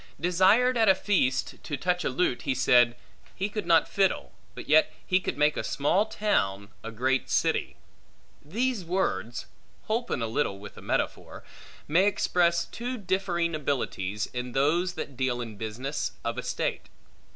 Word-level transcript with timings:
Desired 0.19 0.79
at 0.79 0.89
a 0.89 0.95
feast 0.95 1.61
to 1.63 1.77
touch 1.77 2.03
a 2.03 2.09
lute, 2.09 2.41
he 2.41 2.55
said, 2.55 2.95
He 3.35 3.49
could 3.49 3.67
not 3.67 3.87
fiddle, 3.87 4.31
but 4.55 4.67
yet 4.67 4.91
he 5.05 5.19
could 5.19 5.37
make 5.37 5.55
a 5.55 5.63
small 5.63 6.07
town, 6.07 6.69
a 6.83 6.89
great 6.89 7.29
city. 7.29 7.75
These 8.43 8.83
words 8.83 9.45
(holpen 9.87 10.23
a 10.23 10.25
little 10.25 10.57
with 10.57 10.75
a 10.75 10.81
metaphor) 10.81 11.43
may 11.87 12.07
express 12.07 12.65
two 12.65 12.97
differing 12.97 13.53
abilities, 13.53 14.25
in 14.33 14.53
those 14.53 14.93
that 14.93 15.15
deal 15.15 15.39
in 15.39 15.55
business 15.55 16.13
of 16.25 16.39
estate. 16.39 16.89